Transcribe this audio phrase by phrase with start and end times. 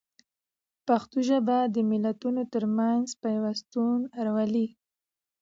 [0.87, 4.67] پښتو ژبه د ملتونو ترمنځ پیوستون راولي.